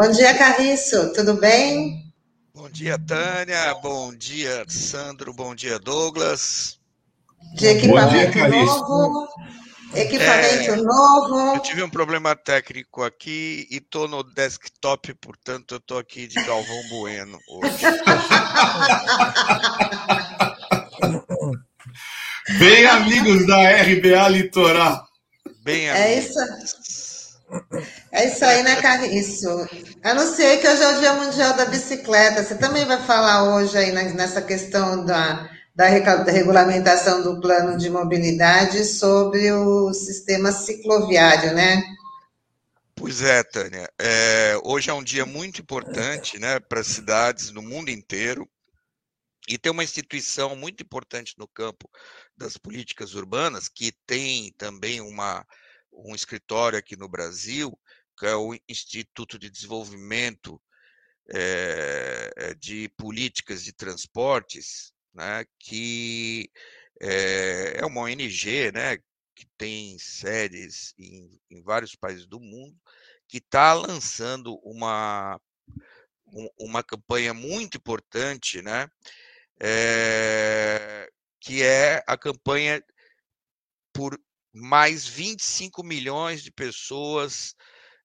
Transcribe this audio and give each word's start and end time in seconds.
Bom 0.00 0.12
dia, 0.12 0.32
Carriço, 0.38 1.12
tudo 1.12 1.34
bem? 1.34 2.04
Bom 2.54 2.70
dia, 2.70 2.96
Tânia. 2.96 3.74
Bom 3.82 4.14
dia, 4.14 4.64
Sandro. 4.68 5.34
Bom 5.34 5.56
dia, 5.56 5.76
Douglas. 5.76 6.78
De 7.54 7.66
equipamento 7.66 8.30
dia, 8.30 8.48
novo. 8.48 9.26
Equipamento 9.92 10.70
é, 10.70 10.76
novo. 10.76 11.56
Eu 11.56 11.60
tive 11.62 11.82
um 11.82 11.90
problema 11.90 12.36
técnico 12.36 13.02
aqui 13.02 13.66
e 13.72 13.78
estou 13.78 14.06
no 14.06 14.22
desktop, 14.22 15.12
portanto, 15.14 15.74
eu 15.74 15.78
estou 15.78 15.98
aqui 15.98 16.28
de 16.28 16.36
Galvão 16.44 16.80
Bueno 16.90 17.36
hoje. 17.48 17.78
Bem 22.60 22.86
amigos 22.86 23.44
da 23.48 23.82
RBA 23.82 24.28
Litoral. 24.28 25.08
Bem 25.64 25.90
amigos. 25.90 26.06
É 26.06 26.18
isso, 26.20 26.38
é 28.12 28.26
isso 28.26 28.44
aí, 28.44 28.62
né, 28.62 28.76
Carriço? 28.80 29.48
Anunciei 30.02 30.58
que 30.58 30.68
hoje 30.68 30.82
é 30.82 30.88
o 30.88 31.00
Dia 31.00 31.12
Mundial 31.14 31.54
da 31.54 31.64
Bicicleta. 31.66 32.42
Você 32.42 32.56
também 32.56 32.84
vai 32.84 33.00
falar 33.02 33.54
hoje 33.54 33.76
aí 33.76 33.92
nessa 33.92 34.42
questão 34.42 35.04
da 35.04 35.48
da 35.78 35.86
regulamentação 35.86 37.22
do 37.22 37.40
plano 37.40 37.78
de 37.78 37.88
mobilidade 37.88 38.84
sobre 38.84 39.52
o 39.52 39.92
sistema 39.94 40.50
cicloviário, 40.50 41.54
né? 41.54 41.80
Pois 42.96 43.22
é, 43.22 43.44
Tânia. 43.44 43.88
É, 43.96 44.58
hoje 44.64 44.90
é 44.90 44.92
um 44.92 45.04
dia 45.04 45.24
muito 45.24 45.60
importante 45.60 46.36
né, 46.36 46.58
para 46.58 46.80
as 46.80 46.88
cidades 46.88 47.52
no 47.52 47.62
mundo 47.62 47.92
inteiro. 47.92 48.44
E 49.48 49.56
tem 49.56 49.70
uma 49.70 49.84
instituição 49.84 50.56
muito 50.56 50.82
importante 50.82 51.36
no 51.38 51.46
campo 51.46 51.88
das 52.36 52.56
políticas 52.56 53.14
urbanas, 53.14 53.68
que 53.68 53.92
tem 54.04 54.52
também 54.58 55.00
uma, 55.00 55.46
um 55.98 56.14
escritório 56.14 56.78
aqui 56.78 56.96
no 56.96 57.08
Brasil, 57.08 57.78
que 58.16 58.26
é 58.26 58.34
o 58.34 58.54
Instituto 58.68 59.38
de 59.38 59.50
Desenvolvimento 59.50 60.60
é, 61.28 62.54
de 62.54 62.88
Políticas 62.96 63.62
de 63.62 63.72
Transportes, 63.72 64.92
né, 65.12 65.44
que 65.58 66.50
é, 67.00 67.80
é 67.80 67.86
uma 67.86 68.02
ONG 68.02 68.72
né, 68.72 68.96
que 69.34 69.46
tem 69.56 69.98
sedes 69.98 70.94
em, 70.98 71.40
em 71.50 71.62
vários 71.62 71.94
países 71.94 72.26
do 72.26 72.40
mundo, 72.40 72.76
que 73.28 73.38
está 73.38 73.74
lançando 73.74 74.58
uma, 74.62 75.40
uma 76.58 76.82
campanha 76.82 77.34
muito 77.34 77.76
importante, 77.76 78.62
né, 78.62 78.88
é, 79.60 81.10
que 81.40 81.62
é 81.62 82.02
a 82.06 82.16
campanha 82.16 82.82
por 83.92 84.18
mais 84.52 85.06
25 85.06 85.82
milhões 85.82 86.42
de 86.42 86.50
pessoas 86.50 87.54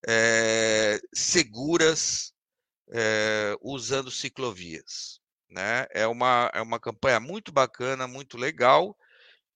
é, 0.07 0.99
seguras 1.13 2.33
é, 2.91 3.55
usando 3.61 4.11
ciclovias. 4.11 5.19
Né? 5.49 5.85
É, 5.91 6.07
uma, 6.07 6.51
é 6.53 6.61
uma 6.61 6.79
campanha 6.79 7.19
muito 7.19 7.51
bacana, 7.51 8.07
muito 8.07 8.37
legal, 8.37 8.95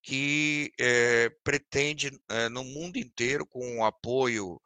que 0.02 0.72
é, 0.80 1.30
pretende, 1.44 2.12
no 2.52 2.64
mundo 2.64 2.98
inteiro, 2.98 3.46
com 3.46 3.80
o 3.80 3.86
apoio 3.86 4.62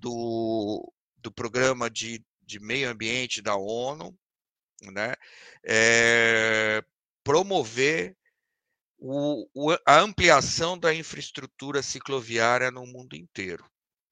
do, 0.00 0.92
do 1.18 1.30
Programa 1.30 1.88
de, 1.88 2.24
de 2.42 2.58
Meio 2.58 2.90
Ambiente 2.90 3.40
da 3.40 3.56
ONU, 3.56 4.16
né? 4.82 5.14
promover 7.22 8.16
o, 8.98 9.48
o, 9.54 9.76
a 9.86 10.00
ampliação 10.00 10.78
da 10.78 10.94
infraestrutura 10.94 11.82
cicloviária 11.82 12.70
no 12.70 12.86
mundo 12.86 13.14
inteiro. 13.14 13.64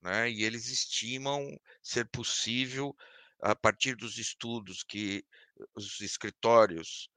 Né? 0.03 0.31
E 0.31 0.45
eles 0.45 0.69
estimam 0.69 1.59
ser 1.83 2.09
possível, 2.09 2.95
a 3.41 3.55
partir 3.55 3.97
dos 3.97 4.19
estudos 4.19 4.83
que 4.83 5.25
os 5.75 6.00
escritórios 6.00 7.09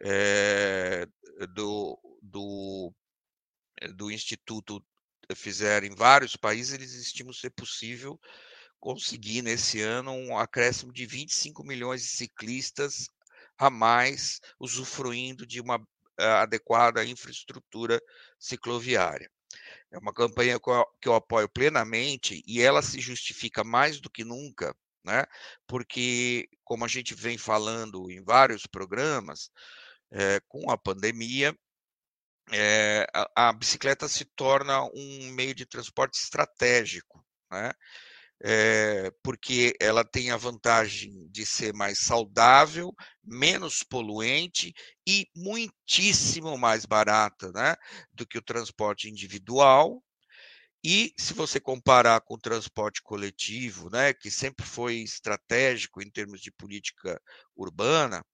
é, 0.00 1.06
do, 1.54 1.98
do, 2.22 2.92
do 3.94 4.10
Instituto 4.10 4.84
fizeram 5.34 5.86
em 5.86 5.94
vários 5.94 6.36
países, 6.36 6.72
eles 6.72 6.92
estimam 6.92 7.32
ser 7.32 7.50
possível 7.50 8.20
conseguir 8.78 9.42
nesse 9.42 9.80
ano 9.80 10.12
um 10.12 10.38
acréscimo 10.38 10.92
de 10.92 11.06
25 11.06 11.64
milhões 11.64 12.02
de 12.02 12.08
ciclistas 12.08 13.08
a 13.58 13.70
mais 13.70 14.40
usufruindo 14.60 15.46
de 15.46 15.60
uma 15.60 15.84
adequada 16.18 17.04
infraestrutura 17.04 18.00
cicloviária. 18.38 19.30
É 19.90 19.98
uma 19.98 20.12
campanha 20.12 20.58
que 21.00 21.08
eu 21.08 21.14
apoio 21.14 21.48
plenamente 21.48 22.42
e 22.46 22.60
ela 22.60 22.82
se 22.82 23.00
justifica 23.00 23.62
mais 23.64 24.00
do 24.00 24.10
que 24.10 24.24
nunca 24.24 24.74
né? 25.06 25.24
Porque, 25.68 26.48
como 26.64 26.84
a 26.84 26.88
gente 26.88 27.14
vem 27.14 27.38
falando 27.38 28.10
em 28.10 28.22
vários 28.22 28.66
programas, 28.66 29.50
é, 30.10 30.40
com 30.48 30.70
a 30.70 30.76
pandemia, 30.76 31.56
é, 32.52 33.06
a, 33.14 33.48
a, 33.48 33.52
bicicleta 33.52 34.08
se 34.08 34.24
torna 34.24 34.82
um 34.84 35.30
meio 35.32 35.54
de 35.54 35.64
transporte 35.64 36.14
estratégico, 36.14 37.24
né? 37.50 37.72
É, 38.44 39.10
porque 39.22 39.74
ela 39.80 40.04
tem 40.04 40.30
a 40.30 40.36
vantagem 40.36 41.26
de 41.30 41.46
ser 41.46 41.72
mais 41.72 41.98
saudável, 42.00 42.94
menos 43.24 43.82
poluente 43.82 44.74
e 45.06 45.26
muitíssimo 45.34 46.56
mais 46.58 46.84
barata 46.84 47.50
né, 47.52 47.74
do 48.12 48.26
que 48.26 48.36
o 48.36 48.42
transporte 48.42 49.08
individual, 49.08 50.02
e 50.84 51.12
se 51.18 51.34
você 51.34 51.58
comparar 51.58 52.20
com 52.20 52.34
o 52.34 52.38
transporte 52.38 53.02
coletivo, 53.02 53.90
né, 53.90 54.14
que 54.14 54.30
sempre 54.30 54.64
foi 54.64 54.98
estratégico 54.98 56.00
em 56.00 56.08
termos 56.10 56.40
de 56.40 56.52
política 56.52 57.20
urbana, 57.56 58.24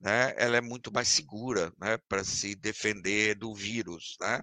né, 0.00 0.34
ela 0.36 0.56
é 0.56 0.60
muito 0.60 0.92
mais 0.92 1.08
segura 1.08 1.72
né, 1.80 1.98
para 2.08 2.22
se 2.22 2.54
defender 2.54 3.34
do 3.34 3.54
vírus. 3.54 4.16
Né? 4.20 4.42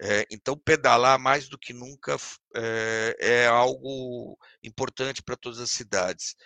É, 0.00 0.26
então, 0.30 0.56
pedalar 0.56 1.18
mais 1.18 1.48
do 1.48 1.58
que 1.58 1.72
nunca 1.72 2.16
é, 2.54 3.16
é 3.18 3.46
algo 3.46 4.38
importante 4.62 5.22
para 5.22 5.36
todas 5.36 5.58
as 5.58 5.70
cidades. 5.70 6.36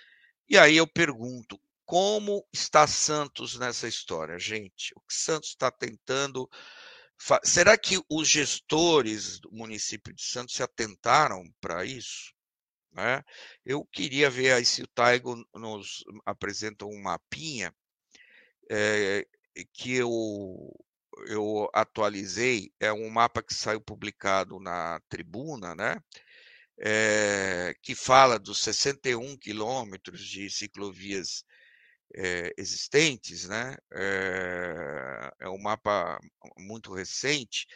E 0.48 0.56
aí 0.56 0.76
eu 0.76 0.86
pergunto, 0.86 1.60
como 1.84 2.46
está 2.52 2.86
Santos 2.86 3.58
nessa 3.58 3.88
história, 3.88 4.38
gente? 4.38 4.92
O 4.94 5.00
que 5.00 5.14
Santos 5.14 5.50
está 5.50 5.70
tentando 5.70 6.48
Será 7.42 7.76
que 7.76 8.00
os 8.08 8.28
gestores 8.28 9.40
do 9.40 9.50
município 9.50 10.14
de 10.14 10.22
Santos 10.22 10.54
se 10.54 10.62
atentaram 10.62 11.42
para 11.60 11.84
isso? 11.84 12.32
Né? 12.92 13.22
Eu 13.64 13.84
queria 13.84 14.30
ver 14.30 14.52
aí 14.52 14.64
se 14.64 14.82
o 14.82 14.86
Taigo 14.86 15.34
nos 15.54 16.04
apresenta 16.24 16.84
um 16.84 17.02
mapinha 17.02 17.74
é, 18.70 19.26
que 19.72 19.94
eu, 19.94 20.74
eu 21.26 21.68
atualizei, 21.74 22.72
é 22.80 22.92
um 22.92 23.10
mapa 23.10 23.42
que 23.42 23.54
saiu 23.54 23.80
publicado 23.80 24.60
na 24.60 25.00
tribuna, 25.08 25.74
né? 25.74 26.00
É, 26.80 27.74
que 27.82 27.94
fala 27.94 28.38
dos 28.38 28.62
61 28.62 29.36
quilômetros 29.36 30.20
de 30.20 30.48
ciclovias 30.48 31.44
é, 32.14 32.52
existentes, 32.56 33.48
né? 33.48 33.76
É, 33.92 35.30
é 35.40 35.48
um 35.48 35.60
mapa 35.60 36.18
muito 36.58 36.92
recente, 36.94 37.66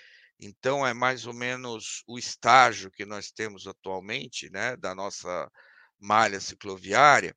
então 0.41 0.86
é 0.86 0.94
mais 0.94 1.26
ou 1.26 1.32
menos 1.32 2.02
o 2.06 2.19
estágio 2.19 2.91
que 2.91 3.04
nós 3.04 3.31
temos 3.31 3.67
atualmente, 3.67 4.50
né, 4.50 4.76
da 4.76 4.94
nossa 4.94 5.50
malha 6.00 6.40
cicloviária. 6.40 7.34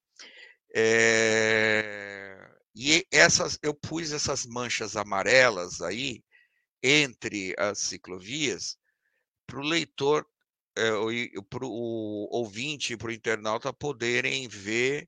E 2.76 3.08
essas, 3.10 3.58
eu 3.64 3.74
pus 3.74 4.12
essas 4.12 4.46
manchas 4.46 4.98
amarelas 4.98 5.82
aí 5.82 6.22
entre 6.84 7.56
as 7.58 7.80
ciclovias 7.80 8.78
para 9.48 9.60
o 9.60 9.64
leitor, 9.64 10.28
é, 10.78 10.90
para 11.50 11.66
o 11.66 12.28
ouvinte, 12.32 12.98
para 12.98 13.08
o 13.08 13.12
internauta 13.12 13.72
poderem 13.72 14.48
ver 14.50 15.08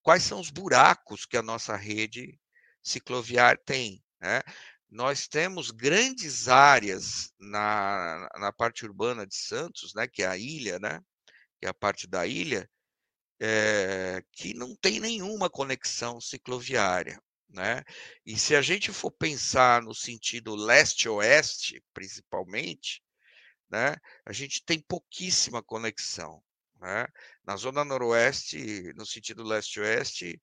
quais 0.00 0.22
são 0.22 0.40
os 0.40 0.50
buracos 0.50 1.26
que 1.26 1.36
a 1.36 1.42
nossa 1.42 1.76
rede 1.76 2.38
cicloviária 2.82 3.60
tem. 3.64 4.02
Né? 4.20 4.40
Nós 4.88 5.26
temos 5.26 5.70
grandes 5.72 6.48
áreas 6.48 7.32
na, 7.38 8.28
na 8.38 8.52
parte 8.52 8.86
urbana 8.86 9.26
de 9.26 9.36
Santos, 9.36 9.92
né, 9.94 10.06
que 10.06 10.22
é 10.22 10.26
a 10.26 10.38
ilha, 10.38 10.78
né, 10.78 11.00
que 11.60 11.66
é 11.66 11.68
a 11.68 11.74
parte 11.74 12.06
da 12.06 12.26
ilha, 12.26 12.70
é, 13.40 14.22
que 14.32 14.54
não 14.54 14.74
tem 14.76 15.00
nenhuma 15.00 15.48
conexão 15.50 16.20
cicloviária. 16.20 17.20
Né? 17.48 17.82
E 18.26 18.38
se 18.38 18.54
a 18.54 18.60
gente 18.60 18.92
for 18.92 19.10
pensar 19.10 19.82
no 19.82 19.94
sentido 19.94 20.54
leste-oeste, 20.54 21.82
principalmente, 21.94 23.02
né, 23.70 23.96
a 24.24 24.32
gente 24.32 24.62
tem 24.64 24.80
pouquíssima 24.80 25.62
conexão. 25.62 26.42
Né? 26.80 27.06
Na 27.44 27.56
zona 27.56 27.84
noroeste, 27.84 28.92
no 28.94 29.06
sentido 29.06 29.42
leste-oeste, 29.42 30.40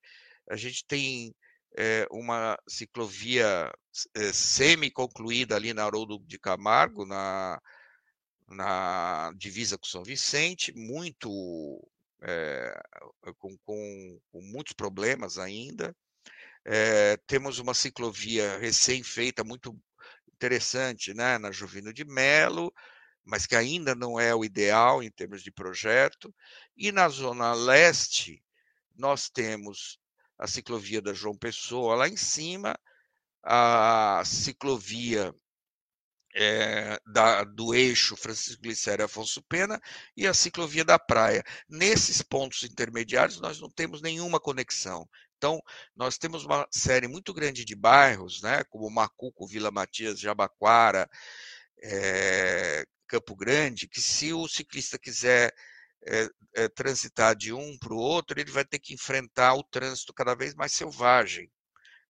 a 0.50 0.56
gente 0.56 0.86
tem 0.86 1.34
é, 1.78 2.08
uma 2.10 2.58
ciclovia 2.68 3.72
é, 4.16 4.34
semi-concluída 4.34 5.56
ali 5.56 5.74
na 5.74 5.84
Haroldo 5.86 6.20
de 6.26 6.40
Camargo, 6.40 7.06
na, 7.06 7.62
na 8.48 9.32
divisa 9.36 9.78
com 9.78 9.86
São 9.86 10.04
Vicente, 10.04 10.74
muito 10.76 11.30
é, 12.22 12.82
com, 13.38 13.58
com, 13.60 14.20
com, 14.32 14.42
muitos 14.42 14.74
problemas 14.74 15.38
ainda. 15.38 15.96
É, 16.66 17.18
temos 17.28 17.60
uma 17.60 17.74
ciclovia 17.74 18.58
recém-feita, 18.58 19.44
muito 19.44 19.78
interessante, 20.34 21.14
né, 21.14 21.38
na 21.38 21.52
Juvino 21.52 21.94
de 21.94 22.04
Melo, 22.04 22.74
mas 23.24 23.46
que 23.46 23.56
ainda 23.56 23.96
não 23.96 24.20
é 24.20 24.34
o 24.36 24.44
ideal 24.44 25.02
em 25.02 25.12
termos 25.12 25.44
de 25.44 25.52
projeto. 25.52 26.34
E 26.76 26.92
na 26.92 27.08
Zona 27.10 27.54
Leste, 27.54 28.44
nós 28.96 29.30
temos 29.30 30.00
a 30.38 30.48
ciclovia 30.48 31.02
da 31.02 31.14
João 31.14 31.38
Pessoa 31.38 31.96
lá 31.96 32.08
em 32.08 32.18
cima, 32.18 32.78
a 33.44 34.24
ciclovia 34.26 35.34
é, 36.36 37.00
da, 37.06 37.46
do 37.46 37.74
eixo 37.74 38.18
Francisco 38.18 38.62
Glicério 38.62 39.06
Afonso 39.06 39.42
Pena 39.44 39.80
e 40.18 40.28
a 40.28 40.34
ciclovia 40.34 40.84
da 40.84 41.00
praia. 41.00 41.44
Nesses 41.70 42.22
pontos 42.22 42.64
intermediários, 42.64 43.40
nós 43.40 43.60
não 43.60 43.70
temos 43.70 44.02
nenhuma 44.02 44.40
conexão. 44.40 45.08
Então, 45.38 45.62
nós 45.96 46.18
temos 46.18 46.44
uma 46.44 46.68
série 46.70 47.08
muito 47.08 47.34
grande 47.34 47.64
de 47.64 47.76
bairros, 47.76 48.42
né, 48.42 48.64
como 48.66 48.90
Macuco, 48.90 49.48
Vila 49.48 49.72
Matias, 49.72 50.20
Jabaquara, 50.20 51.10
é, 51.82 52.86
Campo 53.08 53.36
Grande, 53.36 53.88
que 53.88 54.02
se 54.02 54.34
o 54.34 54.48
ciclista 54.48 54.98
quiser 55.00 55.54
é, 56.08 56.30
é, 56.56 56.68
transitar 56.70 57.36
de 57.36 57.54
um 57.54 57.78
para 57.78 57.94
o 57.94 57.98
outro, 57.98 58.40
ele 58.40 58.52
vai 58.52 58.66
ter 58.66 58.80
que 58.80 58.94
enfrentar 58.94 59.54
o 59.56 59.64
trânsito 59.64 60.14
cada 60.14 60.36
vez 60.36 60.54
mais 60.54 60.74
selvagem. 60.74 61.50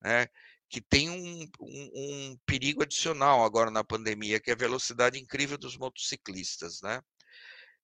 Né? 0.01 0.27
Que 0.69 0.81
tem 0.81 1.09
um, 1.09 1.47
um, 1.61 1.91
um, 1.95 2.37
perigo 2.45 2.83
adicional 2.83 3.43
agora 3.43 3.69
na 3.71 3.83
pandemia, 3.83 4.39
que 4.39 4.49
é 4.49 4.53
a 4.53 4.57
velocidade 4.57 5.19
incrível 5.19 5.57
dos 5.57 5.77
motociclistas, 5.77 6.81
né? 6.81 7.01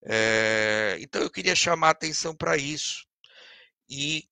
É, 0.04 0.98
então 1.00 1.22
eu 1.22 1.30
queria 1.30 1.56
chamar 1.56 1.89
a 1.89 1.92
atenção 1.92 2.36
para 2.36 2.57
isso 2.57 3.06
e 3.88 4.28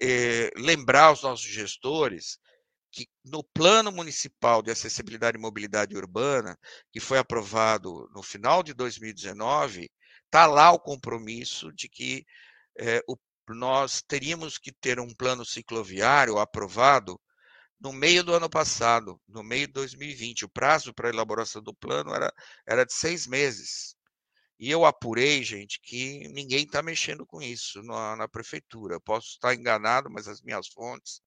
é, 0.00 0.50
lembrar 0.56 1.04
aos 1.04 1.22
nossos 1.22 1.46
gestores 1.46 2.38
que 2.90 3.08
no 3.24 3.42
plano 3.42 3.90
municipal 3.90 4.62
de 4.62 4.70
acessibilidade 4.70 5.38
e 5.38 5.40
mobilidade 5.40 5.96
urbana, 5.96 6.58
que 6.92 7.00
foi 7.00 7.18
aprovado 7.18 8.10
no 8.14 8.22
final 8.22 8.62
de 8.62 8.74
2019, 8.74 9.90
está 10.26 10.46
lá 10.46 10.72
o 10.72 10.78
compromisso 10.78 11.72
de 11.72 11.88
que 11.88 12.26
é, 12.78 13.00
o, 13.08 13.16
nós 13.48 14.02
teríamos 14.02 14.58
que 14.58 14.72
ter 14.72 15.00
um 15.00 15.14
plano 15.14 15.44
cicloviário 15.44 16.38
aprovado 16.38 17.18
no 17.82 17.92
meio 17.92 18.22
do 18.22 18.32
ano 18.32 18.48
passado, 18.48 19.20
no 19.26 19.42
meio 19.42 19.66
de 19.66 19.72
2020. 19.72 20.44
O 20.44 20.48
prazo 20.48 20.94
para 20.94 21.08
elaboração 21.08 21.60
do 21.60 21.74
plano 21.74 22.14
era, 22.14 22.32
era 22.66 22.86
de 22.86 22.92
seis 22.94 23.26
meses. 23.26 23.96
E 24.58 24.70
eu 24.70 24.84
apurei, 24.84 25.42
gente, 25.42 25.80
que 25.82 26.28
ninguém 26.28 26.64
está 26.64 26.80
mexendo 26.80 27.26
com 27.26 27.42
isso 27.42 27.82
na, 27.82 28.14
na, 28.14 28.28
prefeitura. 28.28 29.00
posso 29.00 29.30
estar 29.30 29.54
enganado, 29.54 30.08
mas 30.08 30.28
as 30.28 30.40
minhas 30.40 30.68
fontes 30.68 31.20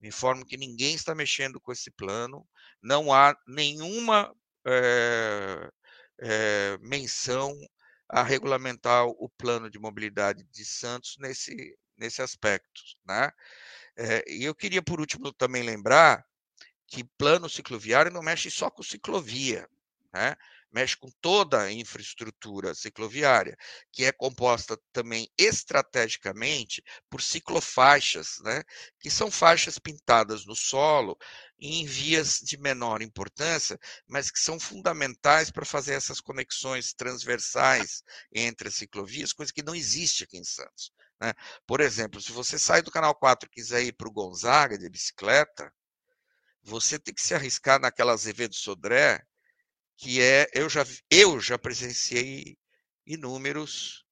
me 0.00 0.08
informam 0.08 0.44
que 0.44 0.56
ninguém 0.56 0.96
está 0.96 1.14
mexendo 1.14 1.60
com 1.60 1.70
esse 1.70 1.90
plano. 1.92 2.44
Não 2.82 3.12
há 3.12 3.36
nenhuma 3.46 4.34
é, 4.66 5.70
é, 6.20 6.78
menção 6.80 7.56
a 8.08 8.24
regulamentar 8.24 9.06
o 9.06 9.30
plano 9.38 9.70
de 9.70 9.78
mobilidade 9.78 10.42
de 10.50 10.64
Santos 10.64 11.16
nesse, 11.20 11.78
nesse 11.96 12.20
aspecto. 12.20 12.82
Né? 13.06 13.30
É, 13.96 14.24
e 14.30 14.44
eu 14.44 14.54
queria, 14.54 14.82
por 14.82 15.00
último, 15.00 15.32
também 15.32 15.62
lembrar 15.62 16.24
que 16.86 17.04
plano 17.16 17.48
cicloviário 17.48 18.12
não 18.12 18.22
mexe 18.22 18.50
só 18.50 18.70
com 18.70 18.82
ciclovia, 18.82 19.68
né? 20.12 20.36
mexe 20.72 20.96
com 20.96 21.10
toda 21.20 21.60
a 21.60 21.72
infraestrutura 21.72 22.74
cicloviária, 22.74 23.56
que 23.92 24.04
é 24.04 24.12
composta 24.12 24.78
também 24.92 25.30
estrategicamente 25.36 26.82
por 27.10 27.20
ciclofaixas, 27.20 28.38
né? 28.42 28.62
que 28.98 29.10
são 29.10 29.30
faixas 29.30 29.78
pintadas 29.78 30.46
no 30.46 30.56
solo 30.56 31.16
em 31.58 31.84
vias 31.84 32.38
de 32.38 32.58
menor 32.58 33.02
importância, 33.02 33.78
mas 34.08 34.30
que 34.30 34.40
são 34.40 34.58
fundamentais 34.58 35.50
para 35.50 35.64
fazer 35.64 35.92
essas 35.94 36.20
conexões 36.20 36.92
transversais 36.92 38.02
entre 38.32 38.68
as 38.68 38.74
ciclovias, 38.74 39.32
coisa 39.32 39.52
que 39.52 39.62
não 39.62 39.74
existe 39.74 40.24
aqui 40.24 40.38
em 40.38 40.44
Santos. 40.44 40.90
Né? 41.22 41.34
Por 41.64 41.80
exemplo, 41.80 42.20
se 42.20 42.32
você 42.32 42.58
sai 42.58 42.82
do 42.82 42.90
canal 42.90 43.14
4 43.14 43.48
e 43.48 43.54
quiser 43.54 43.84
ir 43.84 43.92
para 43.92 44.08
o 44.08 44.12
Gonzaga 44.12 44.76
de 44.76 44.90
bicicleta, 44.90 45.72
você 46.64 46.98
tem 46.98 47.14
que 47.14 47.22
se 47.22 47.32
arriscar 47.32 47.80
naquela 47.80 48.12
Azevedo 48.12 48.56
Sodré, 48.56 49.22
que 49.96 50.20
é 50.20 50.48
eu 50.52 50.68
já 50.68 50.84
eu 51.08 51.40
já 51.40 51.56
presenciei 51.56 52.58
inúmeros 53.06 54.04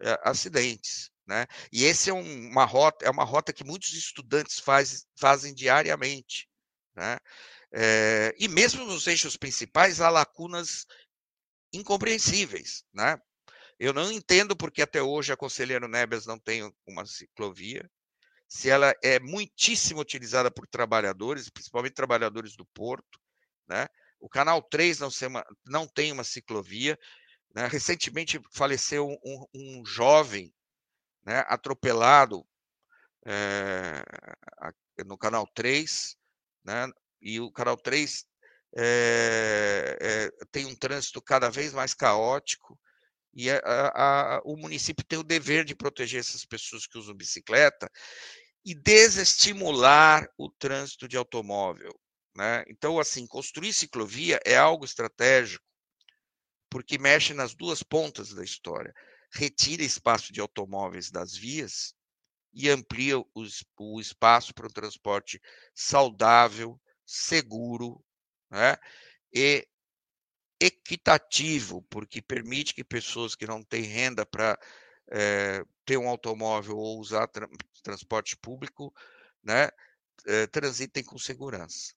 é, 0.00 0.18
acidentes, 0.24 1.10
né? 1.26 1.46
E 1.70 1.84
esse 1.84 2.08
é 2.10 2.14
um, 2.14 2.48
uma 2.48 2.64
rota 2.64 3.04
é 3.04 3.10
uma 3.10 3.24
rota 3.24 3.52
que 3.52 3.64
muitos 3.64 3.92
estudantes 3.92 4.58
faz, 4.58 5.06
fazem 5.18 5.54
diariamente, 5.54 6.48
né? 6.96 7.18
É, 7.72 8.34
e 8.38 8.48
mesmo 8.48 8.86
nos 8.86 9.06
eixos 9.06 9.36
principais 9.36 10.00
há 10.00 10.08
lacunas 10.08 10.86
incompreensíveis, 11.72 12.84
né? 12.92 13.18
Eu 13.78 13.92
não 13.92 14.10
entendo 14.12 14.56
porque 14.56 14.82
até 14.82 15.02
hoje 15.02 15.32
a 15.32 15.36
Conselheiro 15.36 15.88
Nebias 15.88 16.26
não 16.26 16.38
tem 16.38 16.72
uma 16.86 17.04
ciclovia, 17.06 17.88
se 18.48 18.70
ela 18.70 18.94
é 19.02 19.18
muitíssimo 19.18 20.00
utilizada 20.00 20.50
por 20.50 20.66
trabalhadores, 20.66 21.50
principalmente 21.50 21.94
trabalhadores 21.94 22.56
do 22.56 22.64
porto, 22.66 23.18
né? 23.66 23.88
O 24.20 24.28
Canal 24.28 24.62
3 24.62 25.00
não, 25.00 25.08
uma, 25.28 25.44
não 25.66 25.86
tem 25.86 26.12
uma 26.12 26.24
ciclovia. 26.24 26.98
Né? 27.54 27.66
Recentemente 27.66 28.40
faleceu 28.52 29.06
um, 29.24 29.46
um 29.54 29.84
jovem 29.84 30.52
né, 31.24 31.44
atropelado 31.46 32.46
é, 33.26 34.02
no 35.04 35.18
Canal 35.18 35.46
3, 35.54 36.16
né? 36.64 36.88
e 37.20 37.38
o 37.38 37.50
Canal 37.52 37.76
3 37.76 38.26
é, 38.76 39.98
é, 40.00 40.46
tem 40.50 40.66
um 40.66 40.74
trânsito 40.74 41.20
cada 41.20 41.50
vez 41.50 41.72
mais 41.72 41.94
caótico, 41.94 42.78
e 43.34 43.50
a, 43.50 43.58
a, 43.64 44.40
o 44.44 44.56
município 44.56 45.04
tem 45.04 45.18
o 45.18 45.24
dever 45.24 45.64
de 45.64 45.74
proteger 45.74 46.20
essas 46.20 46.44
pessoas 46.44 46.86
que 46.86 46.96
usam 46.96 47.14
bicicleta 47.14 47.90
e 48.64 48.74
desestimular 48.74 50.26
o 50.38 50.48
trânsito 50.50 51.08
de 51.08 51.16
automóvel. 51.16 51.92
Né? 52.36 52.64
Então, 52.68 52.98
assim, 52.98 53.26
construir 53.26 53.72
ciclovia 53.72 54.40
é 54.44 54.56
algo 54.56 54.84
estratégico, 54.84 55.64
porque 56.70 56.98
mexe 56.98 57.34
nas 57.34 57.54
duas 57.54 57.82
pontas 57.82 58.32
da 58.32 58.42
história. 58.42 58.92
Retira 59.32 59.82
espaço 59.82 60.32
de 60.32 60.40
automóveis 60.40 61.10
das 61.10 61.34
vias 61.34 61.94
e 62.52 62.70
amplia 62.70 63.16
os, 63.34 63.64
o 63.76 64.00
espaço 64.00 64.54
para 64.54 64.66
um 64.66 64.70
transporte 64.70 65.40
saudável, 65.74 66.80
seguro 67.04 68.02
né? 68.50 68.76
e 69.32 69.66
equitativo, 70.64 71.82
porque 71.90 72.22
permite 72.22 72.74
que 72.74 72.82
pessoas 72.82 73.34
que 73.34 73.46
não 73.46 73.62
têm 73.62 73.82
renda 73.82 74.24
para 74.24 74.58
é, 75.10 75.62
ter 75.84 75.98
um 75.98 76.08
automóvel 76.08 76.76
ou 76.76 76.98
usar 76.98 77.26
tra 77.28 77.46
transporte 77.82 78.34
público, 78.38 78.90
né, 79.42 79.68
é, 80.26 80.46
transitem 80.46 81.04
com 81.04 81.18
segurança. 81.18 81.92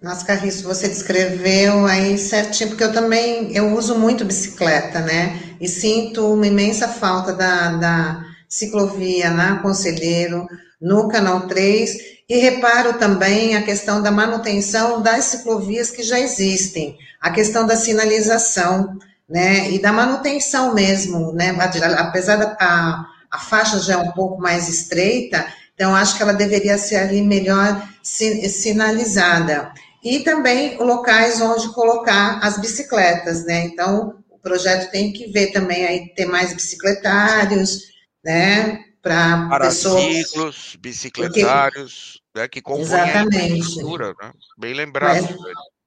Nossa, 0.00 0.24
Carriço, 0.24 0.62
você 0.62 0.88
descreveu 0.88 1.84
aí 1.84 2.16
certinho, 2.16 2.68
porque 2.68 2.84
eu 2.84 2.92
também 2.92 3.52
eu 3.56 3.74
uso 3.74 3.98
muito 3.98 4.24
bicicleta, 4.24 5.00
né? 5.00 5.56
E 5.60 5.66
sinto 5.66 6.32
uma 6.32 6.46
imensa 6.46 6.86
falta 6.86 7.32
da, 7.32 7.76
da 7.76 8.27
ciclovia 8.48 9.30
na 9.30 9.58
Conselheiro, 9.58 10.46
no 10.80 11.08
Canal 11.08 11.46
3, 11.46 12.18
e 12.28 12.38
reparo 12.38 12.94
também 12.94 13.56
a 13.56 13.62
questão 13.62 14.02
da 14.02 14.10
manutenção 14.10 15.02
das 15.02 15.24
ciclovias 15.26 15.90
que 15.90 16.02
já 16.02 16.20
existem, 16.20 16.96
a 17.20 17.30
questão 17.30 17.66
da 17.66 17.76
sinalização, 17.76 18.98
né, 19.28 19.70
e 19.70 19.78
da 19.78 19.92
manutenção 19.92 20.74
mesmo, 20.74 21.32
né, 21.32 21.54
apesar 21.58 22.36
da 22.36 22.56
a, 22.60 23.04
a 23.30 23.38
faixa 23.38 23.78
já 23.78 23.94
é 23.94 23.98
um 23.98 24.12
pouco 24.12 24.40
mais 24.40 24.68
estreita, 24.68 25.46
então 25.74 25.94
acho 25.94 26.16
que 26.16 26.22
ela 26.22 26.32
deveria 26.32 26.78
ser 26.78 26.96
ali 26.96 27.22
melhor 27.22 27.86
sinalizada. 28.02 29.70
E 30.02 30.20
também 30.20 30.78
locais 30.78 31.40
onde 31.40 31.72
colocar 31.74 32.38
as 32.42 32.58
bicicletas, 32.58 33.44
né, 33.44 33.66
então 33.66 34.14
o 34.30 34.38
projeto 34.38 34.90
tem 34.90 35.12
que 35.12 35.30
ver 35.30 35.48
também 35.48 35.84
aí 35.84 36.08
ter 36.14 36.24
mais 36.24 36.52
bicicletários, 36.54 37.88
né, 38.24 38.84
para 39.02 39.60
pessoas... 39.60 40.02
ciclos, 40.02 40.76
bicicletários, 40.80 42.20
Porque... 42.32 42.40
né, 42.40 42.48
que 42.48 42.60
compõem 42.60 42.82
Exatamente. 42.82 43.36
a 43.36 43.48
infraestrutura, 43.48 44.14
né? 44.20 44.32
bem 44.58 44.74
lembrado. 44.74 45.22
Mas, 45.22 45.78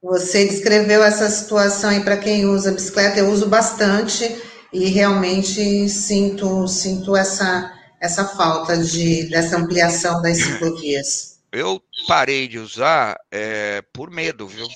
você 0.00 0.46
descreveu 0.46 1.02
essa 1.02 1.28
situação 1.28 1.90
aí 1.90 2.02
para 2.04 2.16
quem 2.16 2.46
usa 2.46 2.70
bicicleta, 2.70 3.18
eu 3.18 3.30
uso 3.30 3.48
bastante 3.48 4.24
e 4.72 4.86
realmente 4.86 5.88
sinto, 5.88 6.68
sinto 6.68 7.16
essa, 7.16 7.72
essa 8.00 8.24
falta 8.24 8.78
de, 8.78 9.28
dessa 9.28 9.56
ampliação 9.56 10.22
das 10.22 10.38
ciclovias. 10.38 11.40
Eu 11.50 11.82
parei 12.06 12.46
de 12.46 12.58
usar 12.58 13.18
é, 13.30 13.82
por 13.92 14.10
medo, 14.10 14.46
viu? 14.46 14.68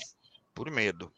Por 0.53 0.69
medo, 0.69 1.11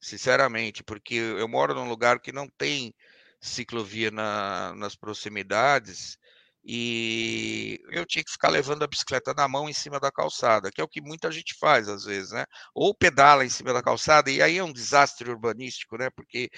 sinceramente, 0.00 0.84
porque 0.84 1.14
eu 1.14 1.48
moro 1.48 1.74
num 1.74 1.88
lugar 1.88 2.20
que 2.20 2.32
não 2.32 2.46
tem 2.46 2.94
ciclovia 3.40 4.10
na, 4.10 4.74
nas 4.74 4.94
proximidades 4.94 6.18
e 6.64 7.80
eu 7.90 8.04
tinha 8.04 8.22
que 8.22 8.30
ficar 8.30 8.50
levando 8.50 8.82
a 8.82 8.86
bicicleta 8.86 9.32
na 9.34 9.48
mão 9.48 9.68
em 9.68 9.72
cima 9.72 9.98
da 9.98 10.12
calçada, 10.12 10.70
que 10.70 10.80
é 10.80 10.84
o 10.84 10.88
que 10.88 11.00
muita 11.00 11.32
gente 11.32 11.54
faz 11.58 11.88
às 11.88 12.04
vezes, 12.04 12.32
né? 12.32 12.44
Ou 12.74 12.94
pedala 12.94 13.44
em 13.44 13.48
cima 13.48 13.72
da 13.72 13.82
calçada, 13.82 14.30
e 14.30 14.42
aí 14.42 14.58
é 14.58 14.64
um 14.64 14.72
desastre 14.72 15.30
urbanístico, 15.30 15.96
né? 15.96 16.10
Porque 16.10 16.50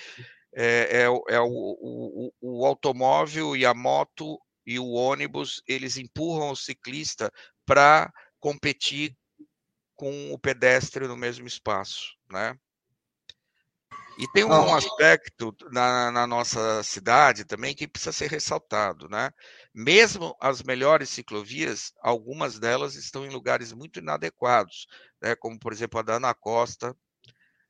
é, 0.55 1.03
é, 1.03 1.35
é 1.35 1.41
o, 1.41 1.47
o, 1.49 2.33
o, 2.41 2.67
automóvel 2.67 3.57
e 3.57 3.65
a 3.65 3.73
moto 3.73 4.39
e 4.67 4.79
o 4.79 4.91
ônibus, 4.91 5.63
eles 5.67 5.97
empurram 5.97 6.51
o 6.51 6.57
ciclista 6.57 7.31
para 7.65 8.13
competir 8.41 9.17
com 9.95 10.33
o 10.33 10.39
pedestre 10.39 11.07
no 11.07 11.17
mesmo 11.17 11.47
espaço, 11.47 12.17
né? 12.31 12.57
E 14.19 14.29
tem 14.29 14.45
um 14.45 14.75
aspecto 14.75 15.57
na, 15.71 16.11
na, 16.13 16.27
nossa 16.27 16.83
cidade 16.83 17.45
também 17.45 17.75
que 17.75 17.89
precisa 17.89 18.13
ser 18.13 18.31
ressaltado, 18.31 19.09
né? 19.09 19.31
Mesmo 19.75 20.37
as 20.39 20.63
melhores 20.63 21.09
ciclovias, 21.09 21.93
algumas 22.03 22.59
delas 22.59 22.95
estão 22.95 23.25
em 23.25 23.31
lugares 23.31 23.73
muito 23.73 23.99
inadequados, 24.01 24.87
né? 25.21 25.35
como 25.35 25.59
por 25.59 25.73
exemplo 25.73 25.99
a 25.99 26.03
da 26.03 26.17
Ana 26.17 26.35
Costa, 26.35 26.95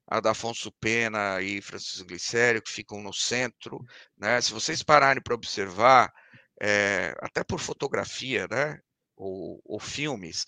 a 0.06 0.20
da 0.20 0.32
Afonso 0.32 0.72
Pena 0.72 1.40
e 1.40 1.62
Francisco 1.62 2.06
Glicério, 2.06 2.60
que 2.60 2.72
ficam 2.72 3.00
no 3.00 3.14
centro, 3.14 3.80
né? 4.18 4.40
Se 4.40 4.52
vocês 4.52 4.82
pararem 4.82 5.22
para 5.22 5.34
observar, 5.34 6.12
é, 6.60 7.14
até 7.20 7.42
por 7.44 7.60
fotografia, 7.60 8.46
né? 8.50 8.78
Ou, 9.16 9.60
ou 9.64 9.78
filmes, 9.78 10.44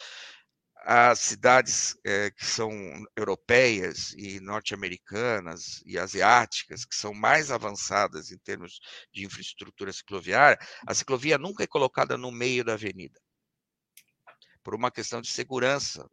as 0.87 1.19
cidades 1.21 1.97
é, 2.05 2.31
que 2.31 2.45
são 2.45 2.71
europeias 3.17 4.13
e 4.19 4.39
norte-americanas 4.41 5.83
e 5.87 5.99
asiáticas, 5.99 6.85
que 6.85 6.95
são 6.95 7.15
mais 7.15 7.51
avançadas 7.51 8.31
em 8.31 8.39
termos 8.39 8.81
de 9.13 9.25
infraestrutura 9.25 9.93
cicloviária, 9.93 10.59
a 10.87 10.95
ciclovia 10.95 11.39
nunca 11.39 11.65
é 11.65 11.67
colocada 11.67 12.19
no 12.19 12.31
meio 12.31 12.65
da 12.65 12.75
avenida, 12.75 13.19
por 14.63 14.75
uma 14.75 14.91
questão 14.91 15.21
de 15.21 15.29
segurança 15.29 16.07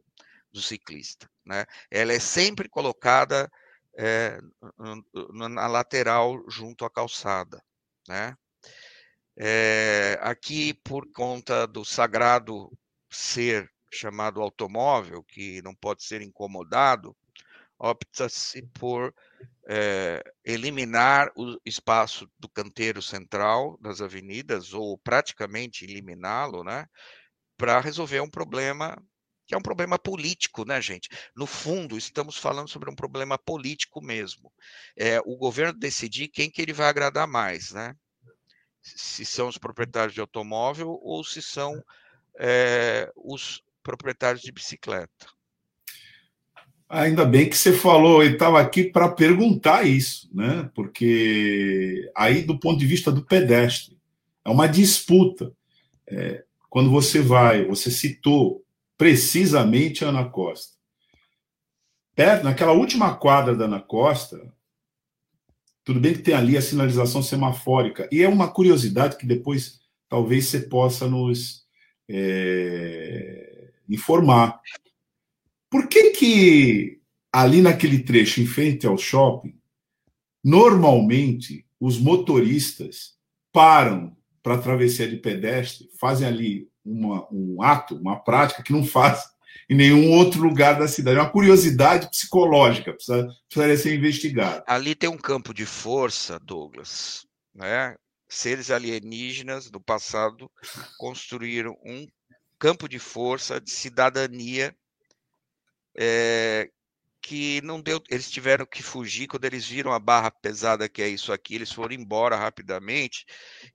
do 0.51 0.61
ciclista. 0.61 1.29
Né? 1.45 1.65
Ela 1.89 2.13
é 2.13 2.19
sempre 2.19 2.69
colocada 2.69 3.49
é, 3.97 4.39
na 5.33 5.67
lateral 5.67 6.43
junto 6.49 6.85
à 6.85 6.89
calçada. 6.89 7.61
Né? 8.07 8.35
É, 9.37 10.19
aqui, 10.21 10.73
por 10.73 11.11
conta 11.11 11.65
do 11.65 11.85
sagrado 11.85 12.69
ser 13.09 13.70
chamado 13.91 14.41
automóvel, 14.41 15.23
que 15.23 15.61
não 15.61 15.75
pode 15.75 16.03
ser 16.03 16.21
incomodado, 16.21 17.15
opta-se 17.77 18.61
por 18.73 19.13
é, 19.67 20.23
eliminar 20.45 21.31
o 21.35 21.59
espaço 21.65 22.29
do 22.39 22.47
canteiro 22.47 23.01
central 23.01 23.77
das 23.81 24.01
avenidas, 24.01 24.73
ou 24.73 24.97
praticamente 24.97 25.83
eliminá-lo, 25.83 26.63
né, 26.63 26.85
para 27.57 27.79
resolver 27.79 28.21
um 28.21 28.29
problema 28.29 28.95
que 29.51 29.55
é 29.55 29.57
um 29.57 29.61
problema 29.61 29.99
político, 29.99 30.63
né, 30.63 30.81
gente? 30.81 31.09
No 31.35 31.45
fundo, 31.45 31.97
estamos 31.97 32.37
falando 32.37 32.69
sobre 32.69 32.89
um 32.89 32.95
problema 32.95 33.37
político 33.37 34.01
mesmo. 34.01 34.49
É 34.95 35.19
o 35.25 35.35
governo 35.35 35.77
decidir 35.77 36.29
quem 36.29 36.49
que 36.49 36.61
ele 36.61 36.71
vai 36.71 36.87
agradar 36.87 37.27
mais, 37.27 37.71
né? 37.71 37.93
Se 38.81 39.25
são 39.25 39.49
os 39.49 39.57
proprietários 39.57 40.13
de 40.13 40.21
automóvel 40.21 40.97
ou 41.03 41.21
se 41.21 41.41
são 41.41 41.83
é, 42.39 43.11
os 43.13 43.61
proprietários 43.83 44.41
de 44.41 44.51
bicicleta. 44.51 45.27
Ainda 46.89 47.23
bem 47.23 47.49
que 47.49 47.57
você 47.57 47.71
falou, 47.71 48.23
e 48.23 48.33
estava 48.33 48.59
aqui 48.59 48.83
para 48.83 49.09
perguntar 49.09 49.87
isso, 49.87 50.29
né? 50.33 50.69
Porque 50.75 52.11
aí, 52.15 52.41
do 52.41 52.59
ponto 52.59 52.77
de 52.77 52.85
vista 52.85 53.09
do 53.11 53.25
pedestre, 53.25 53.97
é 54.43 54.49
uma 54.49 54.67
disputa. 54.67 55.53
É, 56.05 56.43
quando 56.69 56.89
você 56.89 57.21
vai, 57.21 57.65
você 57.65 57.89
citou 57.89 58.61
precisamente 58.97 60.03
a 60.03 60.09
Ana 60.09 60.25
Costa. 60.25 60.75
Perto, 62.13 62.43
naquela 62.43 62.73
última 62.73 63.15
quadra 63.15 63.55
da 63.55 63.65
Ana 63.65 63.79
Costa, 63.79 64.53
tudo 65.83 65.99
bem 65.99 66.13
que 66.13 66.21
tem 66.21 66.33
ali 66.33 66.57
a 66.57 66.61
sinalização 66.61 67.23
semafórica, 67.23 68.07
e 68.11 68.21
é 68.21 68.27
uma 68.27 68.51
curiosidade 68.51 69.17
que 69.17 69.25
depois 69.25 69.79
talvez 70.09 70.45
você 70.45 70.59
possa 70.59 71.07
nos. 71.07 71.65
É, 72.09 73.50
informar. 73.89 74.59
Por 75.69 75.87
que 75.87 76.11
que 76.11 77.01
ali 77.31 77.61
naquele 77.61 77.99
trecho 77.99 78.41
em 78.41 78.45
frente 78.45 78.85
ao 78.85 78.97
shopping, 78.97 79.57
normalmente 80.43 81.65
os 81.79 81.99
motoristas 81.99 83.15
param 83.51 84.15
para 84.43 84.57
travessia 84.57 85.07
de 85.07 85.17
pedestre, 85.17 85.89
fazem 85.99 86.27
ali 86.27 86.69
uma, 86.83 87.27
um 87.31 87.61
ato, 87.61 87.95
uma 87.95 88.19
prática 88.19 88.63
que 88.63 88.73
não 88.73 88.83
faz 88.83 89.23
em 89.69 89.75
nenhum 89.75 90.11
outro 90.11 90.41
lugar 90.41 90.77
da 90.77 90.87
cidade. 90.87 91.17
É 91.17 91.21
uma 91.21 91.29
curiosidade 91.29 92.09
psicológica, 92.09 92.93
precisa, 92.93 93.27
precisaria 93.47 93.77
ser 93.77 93.95
investigada. 93.95 94.63
Ali 94.67 94.95
tem 94.95 95.09
um 95.09 95.17
campo 95.17 95.53
de 95.53 95.65
força, 95.65 96.39
Douglas. 96.39 97.25
Né? 97.53 97.95
Seres 98.27 98.71
alienígenas 98.71 99.69
do 99.69 99.79
passado 99.79 100.49
construíram 100.97 101.77
um 101.85 102.07
campo 102.61 102.87
de 102.87 102.99
força, 102.99 103.59
de 103.59 103.71
cidadania, 103.71 104.75
é, 105.97 106.69
que 107.19 107.59
não 107.63 107.81
deu. 107.81 107.99
Eles 108.07 108.29
tiveram 108.29 108.67
que 108.67 108.83
fugir 108.83 109.27
quando 109.27 109.45
eles 109.45 109.65
viram 109.65 109.91
a 109.91 109.97
barra 109.97 110.29
pesada 110.29 110.87
que 110.87 111.01
é 111.01 111.07
isso 111.07 111.33
aqui, 111.33 111.55
eles 111.55 111.71
foram 111.71 111.95
embora 111.95 112.35
rapidamente 112.35 113.25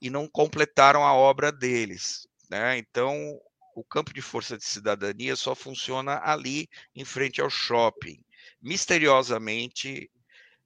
e 0.01 0.09
não 0.09 0.29
completaram 0.29 1.05
a 1.05 1.13
obra 1.13 1.51
deles. 1.51 2.29
Né? 2.49 2.79
Então, 2.79 3.37
o 3.75 3.83
campo 3.83 4.15
de 4.15 4.23
força 4.23 4.57
de 4.57 4.65
cidadania 4.65 5.35
só 5.35 5.53
funciona 5.53 6.21
ali, 6.23 6.69
em 6.95 7.05
frente 7.05 7.41
ao 7.41 7.51
shopping. 7.51 8.23
Misteriosamente, 8.63 10.09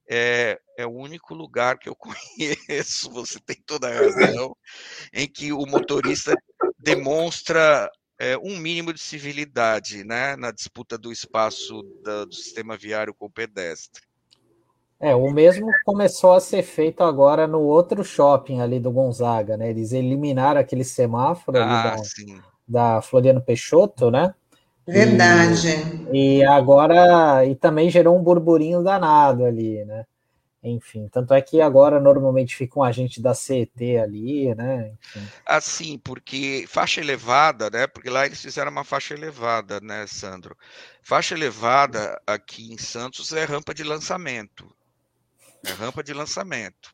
é, 0.07 0.59
é, 0.77 0.85
o 0.85 0.91
único 0.91 1.33
lugar 1.33 1.79
que 1.79 1.89
eu 1.89 1.95
conheço, 2.77 3.09
você 3.09 3.39
tem 3.39 3.57
toda 3.65 3.87
a 3.89 3.93
razão, 3.93 4.55
em 5.11 5.27
que 5.27 5.51
o 5.51 5.65
motorista 5.65 6.35
demonstra 6.77 7.89
é, 8.21 8.37
um 8.37 8.55
mínimo 8.55 8.93
de 8.93 8.99
civilidade 8.99 10.03
né, 10.03 10.35
na 10.35 10.51
disputa 10.51 10.95
do 10.95 11.11
espaço 11.11 11.81
da, 12.03 12.23
do 12.23 12.35
sistema 12.35 12.77
viário 12.77 13.15
com 13.15 13.25
o 13.25 13.29
pedestre. 13.31 14.03
É, 14.99 15.15
o 15.15 15.31
mesmo 15.31 15.67
começou 15.83 16.33
a 16.33 16.39
ser 16.39 16.61
feito 16.61 17.03
agora 17.03 17.47
no 17.47 17.61
outro 17.61 18.03
shopping 18.03 18.61
ali 18.61 18.79
do 18.79 18.91
Gonzaga, 18.91 19.57
né? 19.57 19.71
Eles 19.71 19.91
eliminaram 19.91 20.61
aquele 20.61 20.83
semáforo 20.83 21.57
ah, 21.57 21.95
da, 21.95 21.95
da, 22.67 23.01
Floriano 23.01 23.41
Peixoto, 23.41 24.11
né? 24.11 24.35
Verdade. 24.87 25.69
E, 26.13 26.37
e, 26.37 26.45
agora, 26.45 27.43
e 27.43 27.55
também 27.55 27.89
gerou 27.89 28.15
um 28.15 28.21
burburinho 28.21 28.83
danado 28.83 29.43
ali, 29.43 29.83
né? 29.83 30.05
Enfim, 30.63 31.07
tanto 31.07 31.33
é 31.33 31.41
que 31.41 31.59
agora 31.59 31.99
normalmente 31.99 32.55
fica 32.55 32.79
um 32.79 32.83
agente 32.83 33.19
da 33.19 33.33
CET 33.33 33.97
ali, 33.97 34.53
né? 34.53 34.93
Enfim. 35.03 35.27
Assim, 35.43 35.97
porque 35.97 36.65
faixa 36.67 37.01
elevada, 37.01 37.69
né? 37.69 37.87
Porque 37.87 38.09
lá 38.11 38.27
eles 38.27 38.39
fizeram 38.39 38.71
uma 38.71 38.83
faixa 38.83 39.15
elevada, 39.15 39.79
né, 39.81 40.05
Sandro? 40.05 40.55
Faixa 41.01 41.33
elevada 41.33 42.21
aqui 42.27 42.71
em 42.71 42.77
Santos 42.77 43.33
é 43.33 43.43
rampa 43.43 43.73
de 43.73 43.83
lançamento. 43.83 44.71
É 45.65 45.71
rampa 45.71 46.03
de 46.03 46.13
lançamento. 46.13 46.93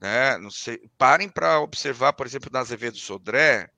Né? 0.00 0.36
Não 0.38 0.50
sei, 0.50 0.80
parem 0.98 1.28
para 1.28 1.60
observar, 1.60 2.12
por 2.14 2.26
exemplo, 2.26 2.50
na 2.52 2.60
Azevedo 2.60 2.96
Sodré, 2.96 3.70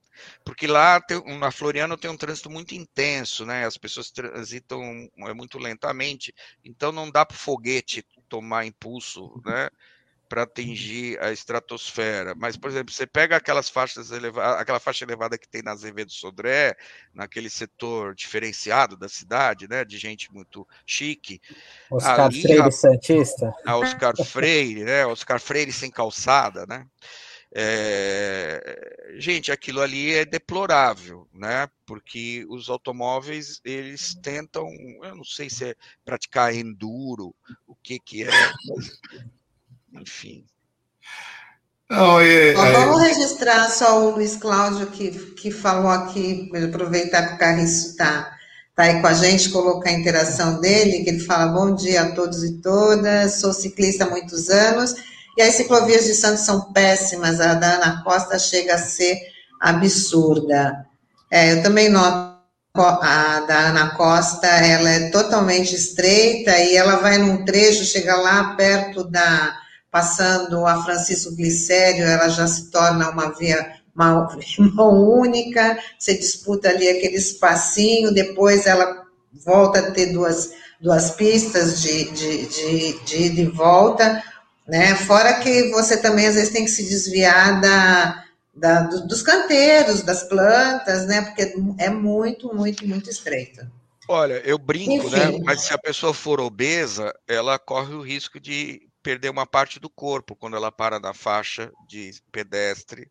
porque 0.44 0.66
lá 0.66 1.00
tem, 1.00 1.20
na 1.38 1.50
Floriano 1.50 1.96
tem 1.96 2.10
um 2.10 2.16
trânsito 2.16 2.48
muito 2.48 2.74
intenso, 2.74 3.44
né? 3.44 3.64
As 3.64 3.76
pessoas 3.76 4.10
transitam 4.10 5.08
é, 5.18 5.34
muito 5.34 5.58
lentamente, 5.58 6.34
então 6.64 6.92
não 6.92 7.10
dá 7.10 7.24
para 7.24 7.34
o 7.34 7.38
foguete 7.38 8.04
tomar 8.32 8.64
impulso, 8.64 9.30
né? 9.44 9.68
Para 10.26 10.44
atingir 10.44 11.22
a 11.22 11.30
estratosfera. 11.30 12.34
Mas, 12.34 12.56
por 12.56 12.70
exemplo, 12.70 12.90
você 12.90 13.06
pega 13.06 13.36
aquelas 13.36 13.68
faixas 13.68 14.10
elevadas, 14.10 14.58
aquela 14.58 14.80
faixa 14.80 15.04
elevada 15.04 15.36
que 15.36 15.46
tem 15.46 15.62
na 15.62 15.72
Azevedo 15.72 16.10
Sodré, 16.10 16.74
naquele 17.12 17.50
setor 17.50 18.14
diferenciado 18.14 18.96
da 18.96 19.10
cidade, 19.10 19.68
né? 19.68 19.84
De 19.84 19.98
gente 19.98 20.32
muito 20.32 20.66
chique. 20.86 21.42
Oscar 21.90 22.20
ali, 22.20 22.40
Freire 22.40 22.62
a, 22.62 22.70
Santista. 22.70 23.54
A 23.66 23.76
Oscar 23.76 24.14
Freire, 24.24 24.84
né? 24.84 25.04
Oscar 25.04 25.38
Freire 25.38 25.70
sem 25.70 25.90
calçada, 25.90 26.64
né? 26.66 26.86
É, 27.54 29.14
gente, 29.18 29.52
aquilo 29.52 29.82
ali 29.82 30.14
é 30.14 30.24
deplorável, 30.24 31.28
né? 31.34 31.68
Porque 31.84 32.46
os 32.48 32.70
automóveis 32.70 33.60
eles 33.62 34.14
tentam, 34.22 34.68
eu 35.02 35.14
não 35.14 35.24
sei 35.24 35.50
se 35.50 35.66
é 35.66 35.74
praticar 36.02 36.54
enduro, 36.54 37.34
o 37.66 37.74
que 37.82 37.98
que 37.98 38.24
é, 38.24 38.30
mas, 38.68 38.98
enfim. 40.00 40.46
Não, 41.90 42.18
é, 42.20 42.52
é... 42.52 42.54
Vamos 42.54 43.02
registrar 43.02 43.68
só 43.68 44.02
o 44.02 44.14
Luiz 44.14 44.34
Cláudio 44.36 44.86
que, 44.86 45.10
que 45.34 45.50
falou 45.50 45.90
aqui, 45.90 46.50
aproveitar 46.56 47.28
que 47.28 47.34
o 47.34 47.38
Carriço 47.38 47.90
está 47.90 48.34
tá 48.74 48.84
aí 48.84 48.98
com 48.98 49.06
a 49.06 49.12
gente, 49.12 49.50
colocar 49.50 49.90
a 49.90 49.92
interação 49.92 50.58
dele, 50.58 51.04
que 51.04 51.10
ele 51.10 51.20
fala 51.20 51.52
bom 51.52 51.74
dia 51.74 52.00
a 52.00 52.14
todos 52.14 52.42
e 52.44 52.62
todas, 52.62 53.40
sou 53.40 53.52
ciclista 53.52 54.04
há 54.04 54.10
muitos 54.10 54.48
anos 54.48 54.94
E 55.36 55.42
as 55.42 55.54
ciclovias 55.54 56.04
de 56.04 56.14
Santos 56.14 56.44
são 56.44 56.72
péssimas, 56.72 57.40
a 57.40 57.54
da 57.54 57.74
Ana 57.74 58.02
Costa 58.02 58.38
chega 58.38 58.74
a 58.74 58.78
ser 58.78 59.18
absurda. 59.60 60.86
É, 61.30 61.52
eu 61.52 61.62
também 61.62 61.88
noto 61.88 62.32
a 62.74 63.40
da 63.46 63.68
Ana 63.68 63.90
Costa, 63.96 64.46
ela 64.46 64.88
é 64.88 65.10
totalmente 65.10 65.74
estreita 65.74 66.58
e 66.58 66.74
ela 66.74 66.96
vai 66.96 67.18
num 67.18 67.44
trecho, 67.44 67.84
chega 67.84 68.16
lá 68.16 68.54
perto 68.54 69.04
da, 69.04 69.54
passando 69.90 70.66
a 70.66 70.82
Francisco 70.82 71.36
Glicério, 71.36 72.04
ela 72.04 72.30
já 72.30 72.46
se 72.46 72.70
torna 72.70 73.10
uma 73.10 73.30
via 73.36 73.74
mão 73.94 74.26
única, 75.20 75.78
você 75.98 76.16
disputa 76.16 76.70
ali 76.70 76.88
aquele 76.88 77.16
espacinho, 77.16 78.12
depois 78.12 78.66
ela 78.66 79.02
volta 79.44 79.80
a 79.80 79.90
ter 79.90 80.06
duas, 80.06 80.52
duas 80.80 81.10
pistas 81.10 81.82
de, 81.82 82.10
de, 82.10 82.46
de, 82.46 83.04
de 83.04 83.22
ida 83.24 83.40
e 83.42 83.46
volta, 83.46 84.22
né? 84.66 84.94
Fora 84.94 85.40
que 85.40 85.70
você 85.70 86.00
também 86.00 86.26
às 86.26 86.34
vezes 86.34 86.52
tem 86.52 86.64
que 86.64 86.70
se 86.70 86.84
desviar 86.84 87.60
da, 87.60 88.24
da, 88.54 88.82
dos 88.82 89.22
canteiros, 89.22 90.02
das 90.02 90.24
plantas, 90.24 91.06
né? 91.06 91.22
Porque 91.22 91.54
é 91.78 91.90
muito, 91.90 92.54
muito, 92.54 92.86
muito 92.86 93.10
estreito. 93.10 93.60
Olha, 94.08 94.34
eu 94.44 94.58
brinco, 94.58 95.08
né? 95.10 95.24
Enfim. 95.24 95.38
né? 95.38 95.44
Mas 95.44 95.62
se 95.62 95.72
a 95.72 95.78
pessoa 95.78 96.12
for 96.12 96.40
obesa, 96.40 97.12
ela 97.28 97.58
corre 97.58 97.94
o 97.94 98.02
risco 98.02 98.40
de 98.40 98.80
perder 99.02 99.30
uma 99.30 99.46
parte 99.46 99.80
do 99.80 99.90
corpo 99.90 100.36
quando 100.36 100.56
ela 100.56 100.70
para 100.70 101.00
na 101.00 101.12
faixa 101.12 101.70
de 101.88 102.12
pedestre 102.30 103.10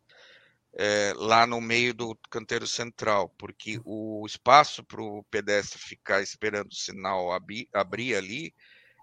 é, 0.74 1.12
lá 1.16 1.46
no 1.46 1.60
meio 1.60 1.92
do 1.92 2.16
canteiro 2.30 2.66
central, 2.66 3.28
porque 3.36 3.78
o 3.84 4.24
espaço 4.26 4.82
para 4.82 5.02
o 5.02 5.22
pedestre 5.30 5.78
ficar 5.78 6.22
esperando 6.22 6.70
o 6.70 6.74
sinal 6.74 7.32
abrir, 7.32 7.68
abrir 7.74 8.14
ali 8.14 8.54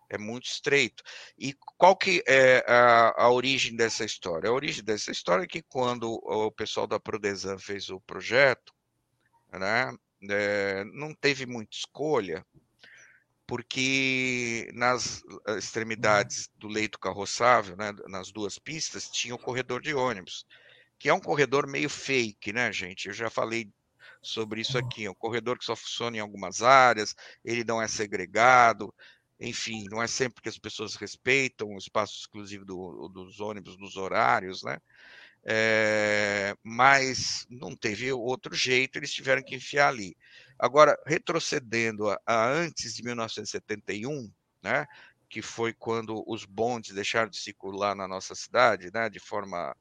é 0.09 0.17
muito 0.17 0.45
estreito. 0.45 1.03
E 1.37 1.53
qual 1.77 1.95
que 1.95 2.23
é 2.27 2.63
a, 2.67 3.23
a, 3.23 3.29
origem 3.29 3.75
dessa 3.75 4.03
história? 4.03 4.49
A 4.49 4.53
origem 4.53 4.83
dessa 4.83 5.11
história 5.11 5.43
é 5.43 5.47
que 5.47 5.61
quando 5.61 6.13
o 6.23 6.51
pessoal 6.51 6.87
da 6.87 6.99
Prodesan 6.99 7.57
fez 7.57 7.89
o 7.89 7.99
projeto, 8.01 8.73
né, 9.51 9.93
é, 10.29 10.83
não 10.85 11.13
teve 11.13 11.45
muita 11.45 11.75
escolha, 11.75 12.45
porque 13.47 14.69
nas 14.73 15.23
extremidades 15.57 16.49
do 16.55 16.67
leito 16.67 16.99
carroçável, 16.99 17.75
né, 17.75 17.91
nas 18.07 18.31
duas 18.31 18.59
pistas, 18.59 19.09
tinha 19.09 19.33
o 19.33 19.39
corredor 19.39 19.81
de 19.81 19.93
ônibus 19.93 20.45
que 20.99 21.07
é 21.07 21.13
um 21.13 21.19
corredor 21.19 21.65
meio 21.65 21.89
fake, 21.89 22.51
né, 22.51 22.71
gente? 22.73 23.07
Eu 23.07 23.13
já 23.13 23.29
falei 23.29 23.71
sobre 24.21 24.59
isso 24.59 24.77
aqui. 24.77 25.05
É 25.05 25.11
um 25.11 25.15
corredor 25.15 25.57
que 25.57 25.63
só 25.63 25.75
funciona 25.75 26.17
em 26.17 26.19
algumas 26.19 26.61
áreas, 26.61 27.15
ele 27.43 27.63
não 27.63 27.81
é 27.81 27.87
segregado, 27.87 28.93
enfim, 29.39 29.85
não 29.89 30.01
é 30.01 30.07
sempre 30.07 30.41
que 30.41 30.49
as 30.49 30.57
pessoas 30.57 30.95
respeitam 30.95 31.69
o 31.69 31.77
espaço 31.77 32.19
exclusivo 32.19 32.65
do, 32.65 33.07
dos 33.07 33.39
ônibus 33.39 33.77
nos 33.77 33.95
horários, 33.95 34.63
né? 34.63 34.79
É, 35.45 36.53
mas 36.61 37.47
não 37.49 37.75
teve 37.75 38.11
outro 38.11 38.53
jeito, 38.53 38.97
eles 38.97 39.13
tiveram 39.13 39.41
que 39.41 39.55
enfiar 39.55 39.87
ali. 39.87 40.15
Agora, 40.57 41.01
retrocedendo 41.05 42.09
a, 42.09 42.19
a 42.25 42.49
antes 42.49 42.93
de 42.95 43.03
1971, 43.03 44.29
né, 44.61 44.85
que 45.29 45.41
foi 45.41 45.73
quando 45.73 46.21
os 46.27 46.43
bondes 46.43 46.93
deixaram 46.93 47.29
de 47.29 47.39
circular 47.39 47.95
na 47.95 48.07
nossa 48.07 48.35
cidade, 48.35 48.91
né, 48.93 49.09
de 49.09 49.19
forma 49.19 49.73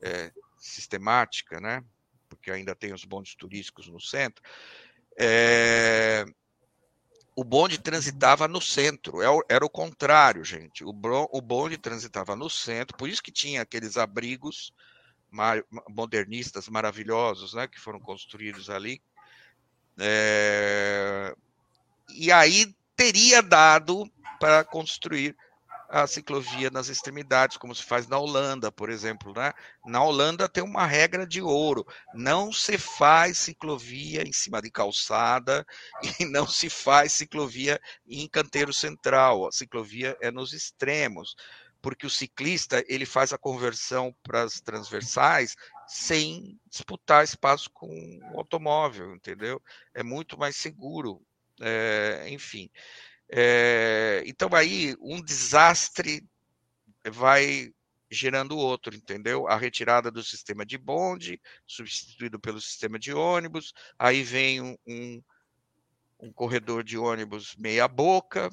é, 0.00 0.32
sistemática, 0.58 1.60
né? 1.60 1.82
Porque 2.28 2.50
ainda 2.50 2.74
tem 2.74 2.92
os 2.92 3.04
bondes 3.04 3.34
turísticos 3.34 3.88
no 3.88 4.00
centro. 4.00 4.42
É... 5.18 6.24
O 7.34 7.42
bonde 7.44 7.78
transitava 7.78 8.46
no 8.46 8.60
centro, 8.60 9.22
é 9.22 9.26
era 9.48 9.64
o 9.64 9.70
contrário, 9.70 10.44
gente. 10.44 10.84
O 10.84 10.92
bonde 11.40 11.78
transitava 11.78 12.36
no 12.36 12.50
centro, 12.50 12.96
por 12.96 13.08
isso 13.08 13.22
que 13.22 13.32
tinha 13.32 13.62
aqueles 13.62 13.96
abrigos 13.96 14.72
modernistas 15.88 16.68
maravilhosos, 16.68 17.54
né, 17.54 17.66
que 17.66 17.80
foram 17.80 17.98
construídos 17.98 18.68
ali. 18.68 19.00
É... 19.98 21.34
E 22.14 22.30
aí 22.30 22.74
teria 22.94 23.42
dado 23.42 24.10
para 24.38 24.62
construir 24.62 25.34
a 25.92 26.06
ciclovia 26.06 26.70
nas 26.70 26.88
extremidades, 26.88 27.58
como 27.58 27.74
se 27.74 27.82
faz 27.82 28.08
na 28.08 28.18
Holanda, 28.18 28.72
por 28.72 28.88
exemplo. 28.88 29.34
Né? 29.36 29.52
Na 29.84 30.02
Holanda 30.02 30.48
tem 30.48 30.64
uma 30.64 30.86
regra 30.86 31.26
de 31.26 31.42
ouro: 31.42 31.86
não 32.14 32.50
se 32.50 32.78
faz 32.78 33.36
ciclovia 33.36 34.22
em 34.22 34.32
cima 34.32 34.62
de 34.62 34.70
calçada 34.70 35.66
e 36.18 36.24
não 36.24 36.46
se 36.46 36.70
faz 36.70 37.12
ciclovia 37.12 37.78
em 38.06 38.26
canteiro 38.26 38.72
central. 38.72 39.46
A 39.46 39.52
ciclovia 39.52 40.16
é 40.22 40.30
nos 40.30 40.54
extremos, 40.54 41.36
porque 41.82 42.06
o 42.06 42.10
ciclista 42.10 42.82
ele 42.88 43.04
faz 43.04 43.34
a 43.34 43.38
conversão 43.38 44.16
para 44.22 44.44
as 44.44 44.62
transversais 44.62 45.54
sem 45.86 46.58
disputar 46.70 47.22
espaço 47.22 47.68
com 47.70 48.18
o 48.32 48.38
automóvel, 48.38 49.14
entendeu? 49.14 49.60
É 49.92 50.02
muito 50.02 50.38
mais 50.38 50.56
seguro. 50.56 51.20
É, 51.60 52.24
enfim. 52.30 52.70
É, 53.34 54.22
então 54.26 54.50
aí 54.54 54.94
um 55.00 55.22
desastre 55.22 56.22
vai 57.10 57.72
gerando 58.10 58.58
outro, 58.58 58.94
entendeu? 58.94 59.48
A 59.48 59.56
retirada 59.56 60.10
do 60.10 60.22
sistema 60.22 60.66
de 60.66 60.76
bonde, 60.76 61.40
substituído 61.66 62.38
pelo 62.38 62.60
sistema 62.60 62.98
de 62.98 63.14
ônibus, 63.14 63.72
aí 63.98 64.22
vem 64.22 64.60
um, 64.60 64.76
um, 64.86 65.22
um 66.20 66.32
corredor 66.32 66.84
de 66.84 66.98
ônibus 66.98 67.56
meia 67.56 67.88
boca, 67.88 68.50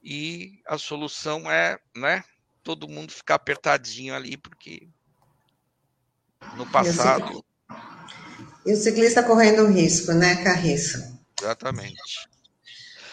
e 0.00 0.62
a 0.64 0.78
solução 0.78 1.50
é, 1.50 1.76
né, 1.94 2.22
todo 2.62 2.88
mundo 2.88 3.12
ficar 3.12 3.34
apertadinho 3.34 4.14
ali, 4.14 4.36
porque 4.36 4.88
no 6.56 6.70
passado... 6.70 7.44
E 8.64 8.72
o 8.72 8.76
ciclista 8.76 9.24
correndo 9.24 9.66
risco, 9.66 10.12
né, 10.12 10.44
Carriço? 10.44 11.18
Exatamente. 11.40 12.29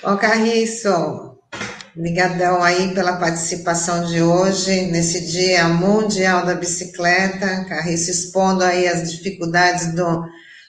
Ô, 0.03 0.15
Carriço, 0.15 1.37
ligadão 1.95 2.61
aí 2.61 2.93
pela 2.93 3.17
participação 3.17 4.05
de 4.05 4.21
hoje, 4.21 4.83
nesse 4.91 5.25
Dia 5.25 5.67
Mundial 5.67 6.45
da 6.45 6.53
Bicicleta. 6.53 7.65
Carriço 7.65 8.11
expondo 8.11 8.63
aí 8.63 8.87
as 8.87 9.11
dificuldades 9.11 9.95
do, 9.95 10.23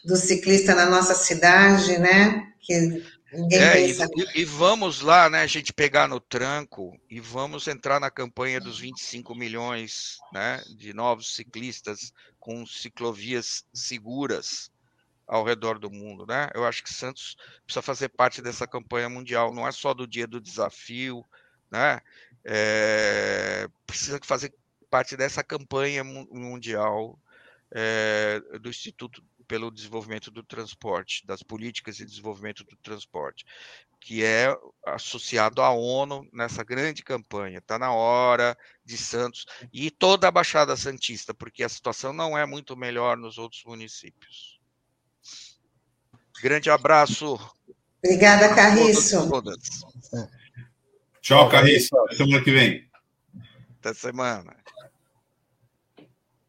do 0.05 0.17
ciclista 0.17 0.75
na 0.75 0.87
nossa 0.87 1.15
cidade, 1.15 1.99
né? 1.99 2.43
Que 2.59 3.03
ninguém 3.31 3.59
é, 3.59 3.73
pensa... 3.75 4.09
e, 4.35 4.41
e, 4.41 4.45
vamos 4.47 5.03
lá, 5.03 5.29
né, 5.29 5.43
a 5.43 5.47
gente 5.47 5.75
pegar 5.75 6.09
no 6.09 6.19
tranco 6.19 6.99
e 7.11 7.21
vamos 7.21 7.69
entrar 7.69 8.01
na 8.01 8.11
campanha 8.11 8.59
dos 8.59 8.81
25 8.81 9.35
milhões 9.35 10.19
né, 10.33 10.63
de 10.79 10.95
novos 10.95 11.35
ciclistas 11.35 12.15
com 12.41 12.65
ciclovias 12.67 13.63
seguras 13.75 14.71
ao 15.29 15.45
redor 15.45 15.79
do 15.79 15.91
mundo, 15.91 16.27
né? 16.27 16.49
Eu 16.55 16.65
acho 16.67 16.83
que 16.83 16.93
Santos 16.93 17.37
precisa 17.65 17.83
fazer 17.83 18.09
parte 18.09 18.41
dessa 18.41 18.67
campanha 18.67 19.09
mundial, 19.09 19.55
não 19.55 19.69
é 19.69 19.73
só 19.73 19.93
do 19.93 20.07
dia 20.07 20.27
do 20.27 20.41
desafio, 20.41 21.25
né? 21.71 22.01
É, 22.45 23.69
precisa 23.87 24.19
fazer 24.25 24.55
parte 24.89 25.17
dessa 25.17 25.45
campanha 25.45 26.03
mundial 26.03 27.19
é, 27.71 28.41
do 28.61 28.71
Instituto 28.71 29.23
pelo 29.47 29.71
Desenvolvimento 29.71 30.31
do 30.31 30.43
Transporte, 30.43 31.27
das 31.27 31.43
políticas 31.43 31.97
de 31.97 32.05
desenvolvimento 32.05 32.65
do 32.65 32.77
transporte, 32.77 33.45
que 34.01 34.23
é 34.23 34.55
associado 34.87 35.63
à 35.63 35.71
ONU 35.71 36.29
nessa 36.33 36.63
grande 36.63 37.03
campanha. 37.03 37.59
Está 37.59 37.79
na 37.79 37.93
hora 37.93 38.57
de 38.85 38.97
Santos 38.97 39.47
e 39.73 39.91
toda 39.91 40.29
a 40.29 40.31
Baixada 40.31 40.77
Santista, 40.77 41.35
porque 41.35 41.63
a 41.63 41.69
situação 41.69 42.13
não 42.13 42.37
é 42.37 42.47
muito 42.47 42.77
melhor 42.77 43.17
nos 43.17 43.39
outros 43.39 43.63
municípios. 43.65 44.58
Grande 46.43 46.71
abraço. 46.71 47.39
Obrigada, 48.05 48.55
Carriço. 48.55 49.29
Tchau, 51.21 51.49
Carriço. 51.49 51.97
Até 52.07 52.17
semana 52.17 52.45
que 52.45 52.51
vem. 52.51 52.89
Até 53.81 53.95
semana. 53.95 54.57